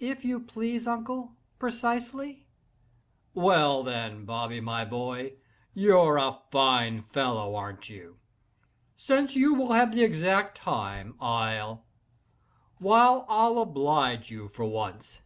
[0.00, 2.46] "If you please, uncle—precisely."
[3.32, 10.58] "Well, then, Bobby, my boy—you're a fine fellow, aren't you?—since you will have the exact
[10.58, 15.22] time I'll—why I'll oblige you for once."